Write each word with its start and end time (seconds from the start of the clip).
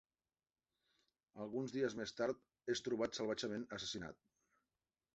Alguns 1.45 1.77
dies 1.77 1.97
més 2.01 2.15
tard, 2.21 2.41
és 2.77 2.85
trobat 2.91 3.23
salvatgement 3.23 3.71
assassinat. 3.81 4.23